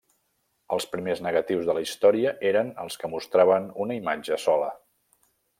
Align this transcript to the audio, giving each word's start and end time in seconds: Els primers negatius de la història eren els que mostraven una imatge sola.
Els 0.77 0.87
primers 0.93 1.21
negatius 1.25 1.67
de 1.69 1.75
la 1.79 1.83
història 1.85 2.33
eren 2.53 2.73
els 2.87 2.99
que 3.03 3.13
mostraven 3.15 3.71
una 3.87 4.03
imatge 4.03 4.45
sola. 4.49 4.75